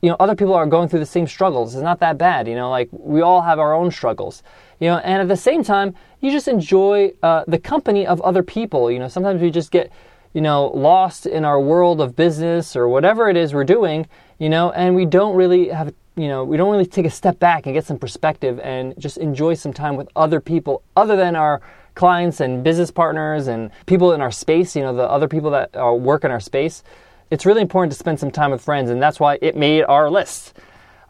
you 0.00 0.08
know, 0.08 0.16
other 0.18 0.34
people 0.34 0.54
are 0.54 0.66
going 0.66 0.88
through 0.88 1.00
the 1.00 1.06
same 1.06 1.26
struggles. 1.26 1.74
It's 1.74 1.82
not 1.82 2.00
that 2.00 2.16
bad. 2.16 2.48
You 2.48 2.54
know, 2.54 2.70
like 2.70 2.88
we 2.90 3.20
all 3.20 3.42
have 3.42 3.58
our 3.58 3.74
own 3.74 3.90
struggles. 3.90 4.42
You 4.80 4.88
know, 4.88 4.98
and 4.98 5.20
at 5.20 5.28
the 5.28 5.36
same 5.36 5.62
time, 5.62 5.94
you 6.20 6.30
just 6.30 6.48
enjoy 6.48 7.12
uh, 7.22 7.44
the 7.46 7.58
company 7.58 8.06
of 8.06 8.20
other 8.22 8.42
people. 8.42 8.90
You 8.90 8.98
know, 8.98 9.08
sometimes 9.08 9.42
we 9.42 9.50
just 9.50 9.70
get, 9.70 9.92
you 10.32 10.40
know, 10.40 10.68
lost 10.68 11.26
in 11.26 11.44
our 11.44 11.60
world 11.60 12.00
of 12.00 12.16
business 12.16 12.76
or 12.76 12.88
whatever 12.88 13.28
it 13.28 13.36
is 13.36 13.52
we're 13.52 13.64
doing, 13.64 14.06
you 14.38 14.48
know, 14.48 14.70
and 14.72 14.94
we 14.94 15.06
don't 15.06 15.34
really 15.34 15.68
have 15.68 15.92
you 16.16 16.28
know, 16.28 16.44
we 16.44 16.56
don't 16.56 16.70
really 16.70 16.86
take 16.86 17.04
a 17.04 17.10
step 17.10 17.38
back 17.38 17.66
and 17.66 17.74
get 17.74 17.84
some 17.84 17.98
perspective 17.98 18.58
and 18.60 18.98
just 18.98 19.18
enjoy 19.18 19.52
some 19.52 19.72
time 19.72 19.96
with 19.96 20.08
other 20.16 20.40
people 20.40 20.82
other 20.96 21.14
than 21.14 21.36
our 21.36 21.60
clients 21.94 22.40
and 22.40 22.64
business 22.64 22.90
partners 22.90 23.48
and 23.48 23.70
people 23.84 24.12
in 24.12 24.22
our 24.22 24.30
space, 24.30 24.74
you 24.74 24.82
know, 24.82 24.94
the 24.94 25.08
other 25.10 25.28
people 25.28 25.50
that 25.50 25.76
uh, 25.76 25.92
work 25.92 26.24
in 26.24 26.30
our 26.30 26.40
space. 26.40 26.82
It's 27.30 27.44
really 27.44 27.60
important 27.60 27.92
to 27.92 27.98
spend 27.98 28.18
some 28.18 28.30
time 28.30 28.50
with 28.50 28.62
friends, 28.62 28.88
and 28.88 29.02
that's 29.02 29.20
why 29.20 29.38
it 29.42 29.56
made 29.56 29.82
our 29.82 30.08
list. 30.08 30.54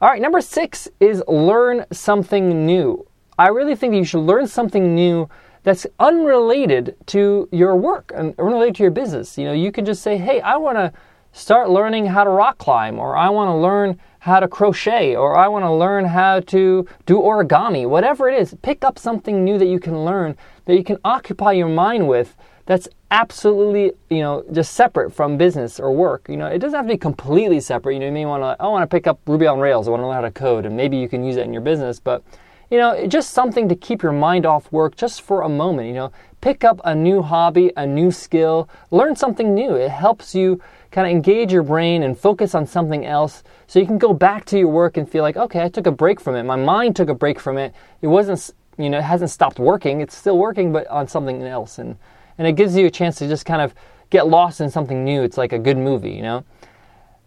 All 0.00 0.08
right, 0.08 0.20
number 0.20 0.40
six 0.40 0.88
is 0.98 1.22
learn 1.28 1.84
something 1.92 2.66
new. 2.66 3.06
I 3.38 3.48
really 3.48 3.76
think 3.76 3.92
that 3.92 3.98
you 3.98 4.04
should 4.04 4.20
learn 4.20 4.46
something 4.48 4.94
new 4.94 5.28
that's 5.62 5.86
unrelated 6.00 6.96
to 7.06 7.48
your 7.52 7.76
work 7.76 8.12
and 8.14 8.34
unrelated 8.38 8.76
to 8.76 8.82
your 8.84 8.92
business. 8.92 9.36
You 9.36 9.44
know, 9.44 9.52
you 9.52 9.70
can 9.70 9.84
just 9.84 10.02
say, 10.02 10.16
hey, 10.16 10.40
I 10.40 10.56
want 10.56 10.78
to 10.78 10.92
start 11.36 11.68
learning 11.68 12.06
how 12.06 12.24
to 12.24 12.30
rock 12.30 12.56
climb, 12.56 12.98
or 12.98 13.14
I 13.14 13.28
want 13.28 13.48
to 13.48 13.54
learn 13.54 14.00
how 14.20 14.40
to 14.40 14.48
crochet, 14.48 15.14
or 15.14 15.36
I 15.36 15.48
want 15.48 15.64
to 15.64 15.72
learn 15.72 16.06
how 16.06 16.40
to 16.40 16.86
do 17.04 17.18
origami, 17.18 17.86
whatever 17.86 18.28
it 18.30 18.40
is, 18.40 18.56
pick 18.62 18.82
up 18.82 18.98
something 18.98 19.44
new 19.44 19.58
that 19.58 19.66
you 19.66 19.78
can 19.78 20.04
learn, 20.04 20.34
that 20.64 20.76
you 20.76 20.82
can 20.82 20.96
occupy 21.04 21.52
your 21.52 21.68
mind 21.68 22.08
with 22.08 22.34
that's 22.64 22.88
absolutely, 23.10 23.92
you 24.10 24.22
know, 24.22 24.44
just 24.50 24.72
separate 24.72 25.12
from 25.12 25.36
business 25.36 25.78
or 25.78 25.92
work. 25.92 26.26
You 26.28 26.36
know, 26.36 26.46
it 26.46 26.58
doesn't 26.58 26.76
have 26.76 26.86
to 26.86 26.94
be 26.94 26.98
completely 26.98 27.60
separate. 27.60 27.94
You 27.94 28.00
know, 28.00 28.06
you 28.06 28.12
may 28.12 28.26
want 28.26 28.42
to, 28.42 28.56
I 28.58 28.66
want 28.66 28.82
to 28.82 28.92
pick 28.92 29.06
up 29.06 29.20
Ruby 29.26 29.46
on 29.46 29.60
Rails, 29.60 29.86
I 29.86 29.92
want 29.92 30.02
to 30.02 30.06
learn 30.06 30.16
how 30.16 30.22
to 30.22 30.32
code, 30.32 30.66
and 30.66 30.74
maybe 30.74 30.96
you 30.96 31.08
can 31.08 31.22
use 31.22 31.36
that 31.36 31.44
in 31.44 31.52
your 31.52 31.62
business, 31.62 32.00
but 32.00 32.24
you 32.70 32.78
know, 32.78 33.06
just 33.06 33.30
something 33.30 33.68
to 33.68 33.76
keep 33.76 34.02
your 34.02 34.12
mind 34.12 34.44
off 34.44 34.72
work 34.72 34.96
just 34.96 35.22
for 35.22 35.42
a 35.42 35.48
moment. 35.48 35.86
You 35.86 35.94
know, 35.94 36.12
pick 36.40 36.64
up 36.64 36.80
a 36.84 36.94
new 36.94 37.22
hobby, 37.22 37.72
a 37.76 37.86
new 37.86 38.10
skill, 38.10 38.68
learn 38.90 39.14
something 39.14 39.54
new. 39.54 39.74
It 39.76 39.90
helps 39.90 40.34
you 40.34 40.60
kind 40.90 41.06
of 41.06 41.10
engage 41.10 41.52
your 41.52 41.62
brain 41.62 42.02
and 42.02 42.18
focus 42.18 42.54
on 42.54 42.66
something 42.66 43.04
else 43.04 43.42
so 43.66 43.78
you 43.78 43.86
can 43.86 43.98
go 43.98 44.12
back 44.12 44.44
to 44.46 44.58
your 44.58 44.68
work 44.68 44.96
and 44.96 45.08
feel 45.08 45.22
like, 45.22 45.36
okay, 45.36 45.62
I 45.62 45.68
took 45.68 45.86
a 45.86 45.92
break 45.92 46.20
from 46.20 46.34
it. 46.36 46.42
My 46.44 46.56
mind 46.56 46.96
took 46.96 47.08
a 47.08 47.14
break 47.14 47.40
from 47.40 47.58
it. 47.58 47.74
It 48.02 48.06
wasn't 48.06 48.52
you 48.78 48.90
know, 48.90 48.98
it 48.98 49.04
hasn't 49.04 49.30
stopped 49.30 49.58
working. 49.58 50.00
It's 50.00 50.16
still 50.16 50.38
working, 50.38 50.72
but 50.72 50.86
on 50.88 51.08
something 51.08 51.42
else. 51.42 51.78
And, 51.78 51.96
and 52.38 52.46
it 52.46 52.52
gives 52.52 52.76
you 52.76 52.86
a 52.86 52.90
chance 52.90 53.16
to 53.18 53.28
just 53.28 53.46
kind 53.46 53.62
of 53.62 53.74
get 54.10 54.28
lost 54.28 54.60
in 54.60 54.70
something 54.70 55.04
new. 55.04 55.22
It's 55.22 55.38
like 55.38 55.52
a 55.52 55.58
good 55.58 55.78
movie, 55.78 56.12
you 56.12 56.22
know? 56.22 56.44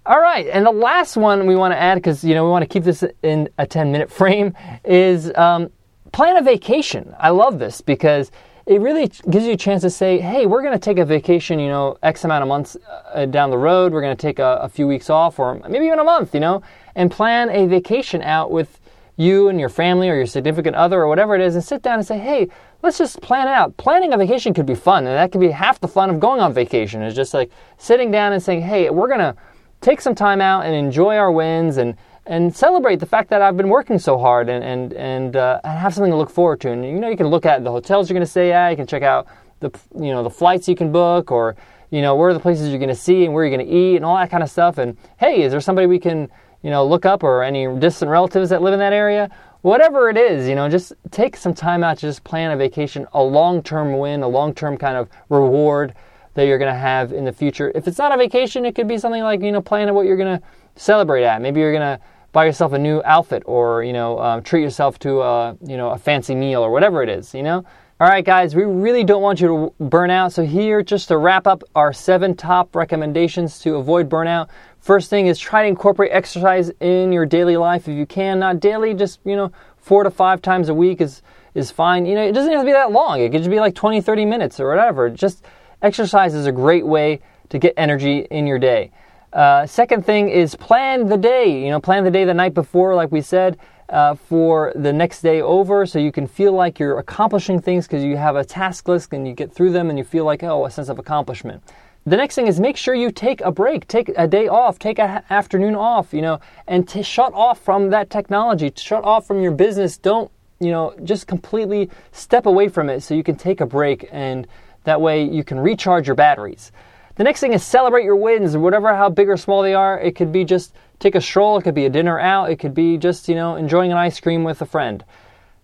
All 0.05 0.19
right, 0.19 0.47
and 0.47 0.65
the 0.65 0.71
last 0.71 1.17
one 1.17 1.45
we 1.45 1.55
want 1.55 1.73
to 1.73 1.77
add, 1.77 1.95
because, 1.95 2.23
you 2.23 2.33
know, 2.33 2.43
we 2.43 2.49
want 2.49 2.63
to 2.63 2.67
keep 2.67 2.83
this 2.83 3.03
in 3.21 3.49
a 3.57 3.67
10 3.67 3.91
minute 3.91 4.11
frame, 4.19 4.55
is 4.83 5.31
um, 5.35 5.69
plan 6.11 6.37
a 6.37 6.41
vacation. 6.41 7.13
I 7.19 7.29
love 7.29 7.59
this 7.59 7.81
because 7.81 8.31
it 8.69 8.81
really 8.81 9.07
gives 9.07 9.45
you 9.45 9.53
a 9.53 9.57
chance 9.57 9.81
to 9.81 9.89
say, 9.89 10.19
hey, 10.19 10.45
we're 10.45 10.61
going 10.61 10.73
to 10.73 10.79
take 10.79 10.99
a 10.99 11.05
vacation, 11.05 11.57
you 11.57 11.69
know, 11.69 11.97
X 12.03 12.23
amount 12.23 12.43
of 12.43 12.47
months 12.47 12.77
uh, 13.11 13.25
down 13.25 13.49
the 13.49 13.57
road. 13.57 13.91
We're 13.91 14.01
going 14.01 14.15
to 14.15 14.21
take 14.21 14.38
a, 14.38 14.59
a, 14.61 14.69
few 14.69 14.85
weeks 14.85 15.09
off 15.09 15.39
or 15.39 15.59
maybe 15.67 15.88
even 15.88 15.97
a 15.97 16.03
month, 16.03 16.35
you 16.35 16.39
know, 16.39 16.61
and 16.93 17.09
plan 17.09 17.49
a 17.49 17.65
vacation 17.65 18.21
out 18.21 18.51
with 18.51 18.79
you 19.15 19.47
and 19.47 19.59
your 19.59 19.69
family 19.69 20.07
or 20.07 20.13
your 20.13 20.27
significant 20.27 20.75
other 20.75 21.01
or 21.01 21.07
whatever 21.07 21.33
it 21.33 21.41
is 21.41 21.55
and 21.55 21.63
sit 21.63 21.81
down 21.81 21.97
and 21.97 22.05
say, 22.05 22.19
hey, 22.19 22.47
let's 22.83 22.99
just 22.99 23.19
plan 23.23 23.47
it 23.47 23.51
out. 23.51 23.75
Planning 23.77 24.13
a 24.13 24.17
vacation 24.19 24.53
could 24.53 24.67
be 24.67 24.75
fun, 24.75 25.07
and 25.07 25.15
that 25.15 25.31
could 25.31 25.41
be 25.41 25.49
half 25.49 25.79
the 25.79 25.88
fun 25.88 26.11
of 26.11 26.19
going 26.19 26.39
on 26.39 26.53
vacation. 26.53 27.01
is 27.01 27.15
just 27.15 27.33
like 27.33 27.49
sitting 27.79 28.11
down 28.11 28.33
and 28.33 28.43
saying, 28.43 28.61
hey, 28.61 28.91
we're 28.91 29.07
going 29.07 29.19
to 29.19 29.35
take 29.81 29.99
some 29.99 30.13
time 30.13 30.41
out 30.41 30.63
and 30.63 30.75
enjoy 30.75 31.15
our 31.15 31.31
wins 31.31 31.77
and 31.77 31.97
and 32.29 32.55
celebrate 32.55 33.00
the 33.00 33.07
fact 33.07 33.31
that 33.31 33.41
I've 33.41 33.57
been 33.57 33.69
working 33.69 33.98
so 33.98 34.17
hard 34.17 34.50
and 34.50 34.63
and 34.63 34.93
and, 34.93 35.36
uh, 35.36 35.59
have 35.63 35.93
something 35.93 36.12
to 36.12 36.17
look 36.17 36.29
forward 36.29 36.62
to. 36.62 36.71
And 36.71 36.86
you 36.86 37.00
know, 37.00 37.09
you 37.09 37.17
can 37.17 37.27
look 37.27 37.45
at 37.45 37.63
the 37.63 37.71
hotels 37.71 38.07
you're 38.07 38.13
going 38.13 38.25
to 38.25 38.31
stay 38.31 38.53
at. 38.53 38.69
You 38.69 38.77
can 38.77 38.88
check 38.88 39.01
out 39.01 39.27
the 39.59 39.71
you 39.95 40.12
know 40.12 40.24
the 40.24 40.29
flights 40.29 40.67
you 40.69 40.75
can 40.75 40.91
book, 40.91 41.31
or 41.31 41.55
you 41.89 42.01
know 42.01 42.15
where 42.15 42.29
are 42.29 42.33
the 42.33 42.39
places 42.39 42.69
you're 42.69 42.77
going 42.77 42.89
to 42.89 42.95
see 42.95 43.25
and 43.25 43.33
where 43.33 43.43
you're 43.43 43.57
going 43.57 43.67
to 43.67 43.75
eat 43.75 43.98
and 43.98 44.05
all 44.05 44.15
that 44.15 44.29
kind 44.29 44.43
of 44.43 44.50
stuff. 44.50 44.77
And 44.77 44.95
hey, 45.17 45.41
is 45.41 45.51
there 45.51 45.59
somebody 45.59 45.88
we 45.88 46.00
can 46.00 46.29
you 46.62 46.69
know 46.69 46.86
look 46.86 47.05
up 47.05 47.24
or 47.24 47.43
any 47.43 47.67
distant 47.79 48.12
relatives 48.12 48.51
that 48.51 48.62
live 48.62 48.74
in 48.74 48.79
that 48.79 48.93
area? 48.93 49.29
Whatever 49.62 50.09
it 50.09 50.15
is, 50.15 50.48
you 50.48 50.55
know, 50.55 50.69
just 50.69 50.93
take 51.12 51.36
some 51.36 51.53
time 51.53 51.83
out 51.83 51.98
to 51.98 52.01
just 52.01 52.24
plan 52.24 52.51
a 52.51 52.55
vacation, 52.55 53.05
a 53.12 53.21
long-term 53.21 53.98
win, 53.98 54.24
a 54.24 54.27
long-term 54.27 54.77
kind 54.77 54.95
of 54.95 55.09
reward 55.27 55.95
that 56.36 56.45
you're 56.45 56.57
going 56.57 56.74
to 56.74 56.79
have 56.79 57.12
in 57.12 57.25
the 57.25 57.33
future. 57.33 57.69
If 57.75 57.86
it's 57.86 57.98
not 57.98 58.13
a 58.13 58.17
vacation, 58.17 58.63
it 58.63 58.74
could 58.74 58.88
be 58.88 58.98
something 58.98 59.21
like, 59.21 59.41
you 59.41 59.51
know, 59.51 59.62
planning 59.62 59.93
what 59.93 60.05
you're 60.05 60.15
going 60.15 60.39
to 60.39 60.45
celebrate 60.77 61.25
at. 61.25 61.41
Maybe 61.41 61.59
you're 61.59 61.74
going 61.74 61.98
to 61.98 62.01
buy 62.31 62.45
yourself 62.45 62.74
a 62.74 62.79
new 62.79 63.01
outfit 63.05 63.43
or, 63.45 63.83
you 63.83 63.93
know, 63.93 64.19
um, 64.19 64.43
treat 64.43 64.62
yourself 64.62 65.00
to, 65.00 65.21
a, 65.21 65.57
you 65.65 65.77
know, 65.77 65.89
a 65.89 65.98
fancy 65.98 66.36
meal 66.36 66.62
or 66.62 66.71
whatever 66.71 67.01
it 67.01 67.09
is, 67.09 67.33
you 67.33 67.43
know? 67.43 67.65
All 68.01 68.07
right, 68.07 68.24
guys, 68.24 68.55
we 68.55 68.63
really 68.63 69.03
don't 69.03 69.21
want 69.21 69.41
you 69.41 69.48
to 69.77 69.83
burn 69.83 70.09
out. 70.09 70.31
So, 70.31 70.45
here, 70.45 70.81
just 70.81 71.09
to 71.09 71.17
wrap 71.17 71.45
up 71.48 71.63
our 71.75 71.91
seven 71.91 72.33
top 72.33 72.74
recommendations 72.74 73.59
to 73.59 73.75
avoid 73.75 74.07
burnout. 74.09 74.48
First 74.79 75.09
thing 75.09 75.27
is 75.27 75.38
try 75.38 75.63
to 75.63 75.67
incorporate 75.67 76.12
exercise 76.13 76.71
in 76.79 77.12
your 77.12 77.25
daily 77.25 77.57
life 77.57 77.89
if 77.89 77.95
you 77.98 78.05
can. 78.05 78.39
Not 78.39 78.62
daily, 78.62 78.93
just, 78.93 79.19
you 79.25 79.36
know, 79.36 79.51
four 79.75 80.05
to 80.05 80.12
five 80.12 80.41
times 80.41 80.69
a 80.69 80.74
week 80.74 81.01
is, 81.01 81.21
is 81.55 81.71
fine. 81.71 82.05
You 82.05 82.15
know, 82.15 82.24
it 82.24 82.31
doesn't 82.31 82.53
have 82.53 82.62
to 82.62 82.65
be 82.65 82.71
that 82.71 82.93
long. 82.93 83.19
It 83.19 83.33
could 83.33 83.39
just 83.39 83.50
be 83.50 83.59
like 83.59 83.75
20, 83.75 84.00
30 84.00 84.24
minutes 84.24 84.62
or 84.62 84.69
whatever. 84.69 85.09
Just 85.09 85.43
exercise 85.81 86.33
is 86.33 86.45
a 86.45 86.53
great 86.53 86.88
way 86.88 87.19
to 87.50 87.59
get 87.59 87.74
energy 87.75 88.19
in 88.31 88.48
your 88.48 88.59
day. 88.59 88.91
Uh, 89.31 89.65
second 89.65 90.05
thing 90.05 90.29
is 90.29 90.55
plan 90.55 91.07
the 91.07 91.17
day. 91.17 91.63
You 91.63 91.69
know, 91.69 91.79
plan 91.79 92.03
the 92.03 92.12
day 92.12 92.25
the 92.25 92.33
night 92.33 92.53
before, 92.53 92.95
like 92.95 93.12
we 93.12 93.21
said, 93.21 93.57
uh, 93.89 94.15
for 94.15 94.71
the 94.75 94.93
next 94.93 95.21
day 95.21 95.41
over, 95.41 95.86
so 95.86 96.00
you 96.00 96.12
can 96.12 96.27
feel 96.27 96.53
like 96.53 96.79
you're 96.79 97.00
accomplishing 97.00 97.62
things 97.62 97.88
because 97.88 98.03
you 98.03 98.17
have 98.17 98.36
a 98.36 98.43
task 98.43 98.88
list 98.88 99.13
and 99.13 99.27
you 99.27 99.33
get 99.33 99.51
through 99.51 99.71
them 99.71 99.89
and 99.89 99.98
you 99.98 100.03
feel 100.03 100.25
like 100.25 100.43
oh, 100.43 100.65
a 100.65 100.71
sense 100.71 100.89
of 100.89 101.00
accomplishment. 101.00 101.63
The 102.05 102.17
next 102.17 102.36
thing 102.36 102.48
is 102.48 102.59
make 102.59 102.77
sure 102.77 102.95
you 102.95 103.12
take 103.12 103.41
a 103.41 103.51
break, 103.51 103.88
take 103.88 104.12
a 104.15 104.27
day 104.27 104.48
off, 104.48 104.79
take 104.79 105.00
an 105.00 105.24
afternoon 105.29 105.75
off, 105.75 106.13
you 106.13 106.21
know, 106.21 106.39
and 106.67 106.88
to 106.89 107.03
shut 107.03 107.33
off 107.33 107.59
from 107.59 107.89
that 107.89 108.09
technology, 108.09 108.71
shut 108.75 109.03
off 109.03 109.27
from 109.27 109.41
your 109.41 109.51
business. 109.51 109.98
Don't 109.98 110.31
you 110.59 110.71
know, 110.71 110.93
just 111.03 111.27
completely 111.27 111.89
step 112.12 112.45
away 112.45 112.67
from 112.67 112.89
it 112.89 113.01
so 113.01 113.13
you 113.13 113.24
can 113.24 113.36
take 113.36 113.62
a 113.62 113.65
break 113.65 114.07
and 114.12 114.48
that 114.83 115.00
way 115.00 115.24
you 115.24 115.43
can 115.43 115.59
recharge 115.59 116.07
your 116.07 116.15
batteries. 116.15 116.71
The 117.19 117.25
next 117.25 117.41
thing 117.41 117.51
is 117.51 117.65
celebrate 117.65 118.05
your 118.05 118.15
wins, 118.15 118.55
whatever 118.55 118.95
how 118.95 119.09
big 119.09 119.27
or 119.27 119.35
small 119.35 119.61
they 119.61 119.73
are. 119.73 119.99
It 119.99 120.15
could 120.15 120.31
be 120.31 120.45
just 120.45 120.73
take 120.99 121.15
a 121.15 121.19
stroll, 121.19 121.57
it 121.57 121.63
could 121.63 121.75
be 121.75 121.85
a 121.85 121.89
dinner 121.89 122.17
out, 122.17 122.49
it 122.49 122.59
could 122.59 122.73
be 122.73 122.95
just, 122.95 123.27
you 123.27 123.35
know, 123.35 123.57
enjoying 123.57 123.91
an 123.91 123.97
ice 123.97 124.21
cream 124.21 124.45
with 124.45 124.61
a 124.61 124.65
friend. 124.65 125.03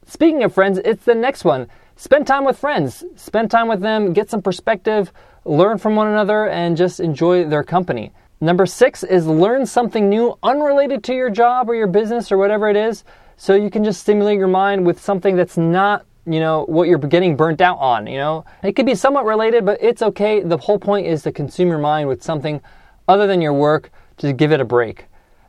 Speaking 0.06 0.44
of 0.44 0.54
friends, 0.54 0.80
it's 0.84 1.06
the 1.06 1.16
next 1.16 1.46
one. 1.46 1.70
Spend 1.96 2.28
time 2.28 2.44
with 2.44 2.60
friends. 2.60 3.06
Spend 3.16 3.50
time 3.50 3.70
with 3.70 3.80
them, 3.80 4.12
get 4.12 4.30
some 4.30 4.42
perspective, 4.42 5.14
learn 5.46 5.78
from 5.78 5.96
one 5.96 6.08
another, 6.08 6.50
and 6.50 6.76
just 6.76 7.00
enjoy 7.00 7.46
their 7.46 7.64
company. 7.64 8.12
Number 8.42 8.66
six 8.66 9.04
is 9.04 9.26
learn 9.26 9.66
something 9.66 10.10
new 10.10 10.38
unrelated 10.44 11.06
to 11.06 11.14
your 11.14 11.30
job 11.30 11.70
or 11.70 11.76
your 11.76 11.88
business 11.88 12.34
or 12.34 12.38
whatever 12.38 12.70
it 12.70 12.76
is, 12.76 13.06
so 13.38 13.56
you 13.56 13.70
can 13.70 13.86
just 13.86 14.02
stimulate 14.02 14.38
your 14.38 14.50
mind 14.50 14.86
with 14.86 15.02
something 15.02 15.38
that's 15.38 15.56
not 15.56 16.06
you 16.26 16.40
know, 16.40 16.66
what 16.66 16.88
you're 16.88 16.98
getting 16.98 17.36
burnt 17.36 17.62
out 17.62 17.78
on, 17.78 18.08
you 18.08 18.18
know? 18.18 18.46
It 18.64 18.76
could 18.76 18.86
be 18.86 18.96
somewhat 18.96 19.26
related, 19.26 19.66
but 19.66 19.82
it's 19.82 20.02
okay. 20.02 20.42
The 20.42 20.58
whole 20.58 20.80
point 20.80 21.08
is 21.08 21.24
to 21.24 21.32
consume 21.32 21.68
your 21.68 21.78
mind 21.78 22.08
with 22.08 22.24
something 22.24 22.62
other 23.08 23.28
than 23.28 23.42
your 23.42 23.54
work 23.54 23.92
to 24.18 24.34
give 24.34 24.52
it 24.52 24.60
a 24.60 24.66
break. 24.66 25.06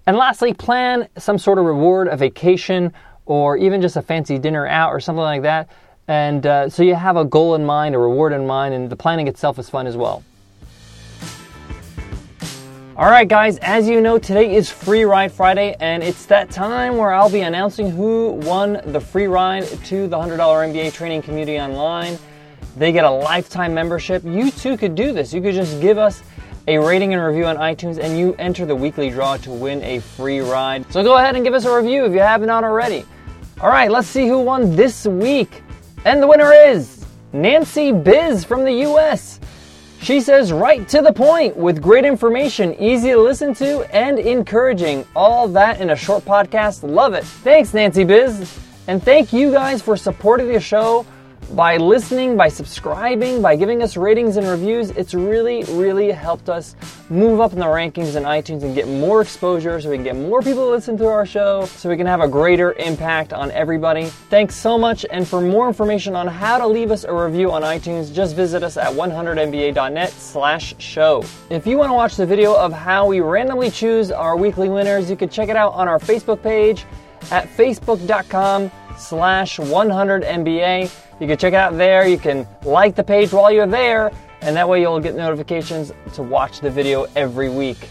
And 0.07 0.17
lastly, 0.17 0.53
plan 0.55 1.09
some 1.17 1.39
sort 1.39 1.59
of 1.59 1.65
reward, 1.65 2.09
a 2.09 2.17
vacation, 2.17 2.93
or 3.25 3.57
even 3.57 3.81
just 3.81 3.97
a 3.97 4.03
fancy 4.03 4.39
dinner 4.39 4.67
out 4.67 4.91
or 4.91 5.01
something 5.01 5.23
like 5.23 5.43
that. 5.43 5.69
And 6.09 6.47
uh, 6.47 6.69
so 6.69 6.83
you 6.83 6.95
have 6.95 7.17
a 7.17 7.25
goal 7.25 7.55
in 7.57 7.65
mind, 7.65 7.95
a 7.95 7.99
reward 7.99 8.33
in 8.33 8.47
mind, 8.47 8.75
and 8.75 8.89
the 8.89 8.97
planning 8.97 9.27
itself 9.27 9.59
is 9.59 9.69
fun 9.69 9.87
as 9.87 9.97
well. 9.97 10.23
All 12.99 13.11
right, 13.11 13.29
guys, 13.29 13.59
as 13.59 13.87
you 13.87 14.01
know, 14.01 14.19
today 14.19 14.55
is 14.55 14.71
Free 14.71 15.05
Ride 15.05 15.31
Friday, 15.31 15.77
and 15.81 16.03
it's 16.03 16.25
that 16.27 16.51
time 16.51 16.97
where 16.97 17.13
I'll 17.13 17.29
be 17.29 17.43
announcing 17.43 17.91
who 17.91 18.31
won 18.47 18.81
the 18.87 18.99
free 18.99 19.27
ride 19.27 19.65
to 19.65 20.09
the 20.09 20.17
$100 20.17 20.39
MBA 20.39 20.95
training 20.95 21.21
community 21.21 21.61
online. 21.61 22.19
They 22.75 22.93
get 22.93 23.05
a 23.05 23.11
lifetime 23.11 23.75
membership. 23.75 24.25
You 24.25 24.51
too 24.51 24.79
could 24.79 24.95
do 24.95 25.13
this. 25.13 25.35
You 25.35 25.43
could 25.43 25.55
just 25.55 25.79
give 25.83 25.99
us 25.99 26.23
a 26.69 26.79
rating 26.79 27.13
and 27.13 27.23
review 27.23 27.45
on 27.45 27.59
iTunes, 27.59 27.99
and 27.99 28.19
you 28.19 28.35
enter 28.39 28.65
the 28.65 28.75
weekly 28.75 29.11
draw 29.11 29.37
to 29.37 29.51
win 29.51 29.83
a 29.83 29.99
free 29.99 30.41
ride. 30.41 30.91
So 30.91 31.03
go 31.03 31.19
ahead 31.19 31.35
and 31.37 31.45
give 31.45 31.53
us 31.53 31.67
a 31.67 31.77
review 31.77 32.07
if 32.07 32.15
you 32.15 32.21
have 32.21 32.41
not 32.41 32.65
already. 32.65 33.05
All 33.61 33.69
right, 33.69 33.91
let's 33.91 34.09
see 34.09 34.27
who 34.27 34.41
won 34.41 34.75
this 34.75 35.05
week. 35.05 35.63
And 36.07 36.23
the 36.23 36.27
winner 36.27 36.51
is 36.51 37.05
Nancy 37.35 37.93
Biz 37.93 38.43
from 38.45 38.65
the 38.65 38.73
US. 38.89 39.39
She 40.01 40.21
says 40.21 40.53
right 40.53 40.89
to 40.89 41.03
the 41.03 41.13
point 41.13 41.57
with 41.57 41.83
great 41.83 42.05
information, 42.05 42.75
easy 42.81 43.11
to 43.11 43.19
listen 43.19 43.55
to, 43.55 43.81
and 43.95 44.19
encouraging. 44.19 45.05
All 45.17 45.49
that 45.49 45.81
in 45.81 45.91
a 45.91 45.97
short 45.97 46.25
podcast. 46.25 46.89
Love 46.89 47.15
it. 47.15 47.25
Thanks, 47.25 47.75
Nancy 47.75 48.05
Biz. 48.05 48.59
And 48.89 49.03
thank 49.03 49.33
you 49.33 49.51
guys 49.51 49.83
for 49.83 49.97
supporting 49.97 50.49
the 50.49 50.61
show 50.61 51.05
by 51.55 51.77
listening, 51.77 52.37
by 52.37 52.49
subscribing, 52.49 53.41
by 53.41 53.57
giving 53.57 53.83
us 53.83 53.97
ratings 53.97 54.37
and 54.37 54.47
reviews. 54.47 54.91
It's 54.91 55.15
really, 55.15 55.65
really 55.65 56.11
helped 56.11 56.49
us 56.49 56.75
move 57.09 57.41
up 57.41 57.53
in 57.53 57.59
the 57.59 57.67
rankings 57.67 58.17
in 58.17 58.25
iTunes 58.25 58.63
and 58.63 58.75
get 58.75 58.89
more 58.89 59.23
exposure 59.23 59.81
so 59.81 59.91
we 59.91 59.97
can 59.97 60.05
get 60.05 60.17
more 60.17 60.43
people 60.43 60.65
to 60.65 60.71
listen 60.71 60.97
to 60.99 61.07
our 61.07 61.25
show 61.25 61.65
so 61.67 61.89
we 61.89 61.97
can 61.97 62.07
have 62.07 62.21
a 62.21 62.29
greater 62.29 62.73
impact 62.75 63.33
on 63.33 63.51
everybody. 63.53 64.07
Thanks 64.07 64.57
so 64.57 64.77
much. 64.77 65.07
And 65.11 65.27
for 65.27 65.41
more 65.41 65.69
information 65.69 66.17
on 66.17 66.27
how 66.27 66.59
to 66.59 66.67
leave 66.67 66.91
us 66.91 67.05
a 67.05 67.15
review 67.15 67.53
on 67.53 67.63
iTunes, 67.63 68.13
just 68.13 68.35
visit 68.35 68.63
us 68.63 68.77
at 68.77 68.93
100mba.net 68.93 70.11
slash 70.11 70.75
show. 70.79 71.25
If 71.51 71.67
you 71.67 71.79
want 71.79 71.91
to 71.91 71.95
watch 71.95 72.17
the 72.17 72.27
video 72.27 72.55
of 72.55 72.73
how 72.73 73.07
we 73.07 73.21
randomly 73.21 73.71
choose 73.71 74.11
our 74.11 74.37
weekly 74.37 74.69
winners, 74.69 75.09
you 75.09 75.17
can 75.17 75.29
check 75.29 75.49
it 75.49 75.57
out 75.57 75.75
on 75.75 75.87
our 75.87 75.99
Facebook 75.99 76.43
page 76.43 76.85
at 77.31 77.49
facebook.com 77.49 78.71
slash 78.97 79.59
100mba. 79.59 81.06
You 81.19 81.27
can 81.27 81.39
check 81.39 81.55
out 81.55 81.77
there. 81.77 82.07
You 82.07 82.19
can 82.19 82.47
like 82.63 82.95
the 82.95 83.05
page 83.05 83.33
while 83.33 83.51
you're 83.51 83.67
there, 83.67 84.13
and 84.43 84.55
that 84.57 84.69
way 84.69 84.81
you'll 84.81 85.01
get 85.01 85.15
notifications 85.15 85.93
to 86.15 86.23
watch 86.23 86.61
the 86.61 86.71
video 86.71 87.07
every 87.17 87.49
week. 87.49 87.89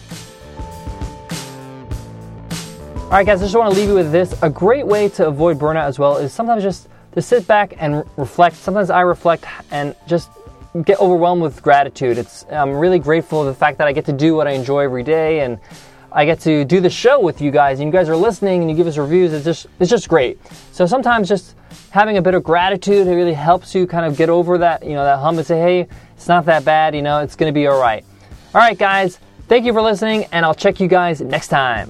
All 3.06 3.12
right, 3.12 3.26
guys, 3.26 3.42
I 3.42 3.46
just 3.46 3.56
want 3.56 3.74
to 3.74 3.80
leave 3.80 3.90
you 3.90 3.96
with 3.96 4.12
this. 4.12 4.36
A 4.42 4.50
great 4.50 4.86
way 4.86 5.10
to 5.10 5.28
avoid 5.28 5.58
burnout 5.58 5.86
as 5.86 5.98
well 5.98 6.18
is 6.18 6.34
sometimes 6.34 6.64
just 6.64 6.88
to 7.14 7.22
sit 7.22 7.48
back 7.48 7.76
and 7.78 8.04
reflect. 8.18 8.56
Sometimes 8.58 8.90
I 8.90 9.02
reflect 9.02 9.46
and 9.72 9.96
just 10.08 10.30
get 10.84 11.00
overwhelmed 11.00 11.42
with 11.42 11.62
gratitude. 11.64 12.18
It's 12.18 12.46
I'm 12.52 12.72
really 12.72 13.00
grateful 13.00 13.42
for 13.42 13.46
the 13.46 13.54
fact 13.54 13.78
that 13.78 13.88
I 13.88 13.92
get 13.92 14.06
to 14.06 14.14
do 14.14 14.36
what 14.36 14.48
I 14.48 14.52
enjoy 14.52 14.82
every 14.82 15.04
day 15.04 15.42
and 15.42 15.60
I 16.16 16.24
get 16.24 16.40
to 16.42 16.64
do 16.64 16.80
the 16.80 16.90
show 16.90 17.20
with 17.20 17.42
you 17.42 17.52
guys 17.52 17.82
and 17.82 17.88
you 17.88 17.92
guys 17.92 18.08
are 18.08 18.16
listening 18.16 18.62
and 18.62 18.72
you 18.72 18.76
give 18.76 18.88
us 18.88 18.98
reviews. 18.98 19.34
It's 19.34 19.44
just 19.44 19.68
it's 19.82 19.90
just 19.90 20.08
great. 20.08 20.40
So 20.72 20.86
sometimes 20.86 21.28
just 21.28 21.56
having 21.92 22.16
a 22.18 22.22
bit 22.22 22.34
of 22.36 22.42
gratitude, 22.42 23.06
it 23.06 23.14
really 23.14 23.34
helps 23.34 23.76
you 23.76 23.86
kind 23.86 24.06
of 24.06 24.16
get 24.16 24.30
over 24.30 24.58
that, 24.60 24.84
you 24.84 24.94
know, 24.94 25.04
that 25.04 25.20
hump 25.20 25.38
and 25.38 25.46
say, 25.46 25.60
hey, 25.60 25.88
it's 26.16 26.30
not 26.30 26.46
that 26.46 26.64
bad, 26.64 26.96
you 26.96 27.02
know, 27.02 27.20
it's 27.20 27.36
going 27.36 27.54
to 27.54 27.54
be 27.54 27.68
all 27.68 27.80
right. 27.80 28.06
All 28.54 28.62
right, 28.62 28.78
guys, 28.78 29.20
thank 29.50 29.66
you 29.66 29.74
for 29.74 29.82
listening, 29.82 30.26
and 30.32 30.46
I'll 30.46 30.56
check 30.56 30.80
you 30.80 30.88
guys 30.88 31.20
next 31.20 31.50
time. 31.50 31.90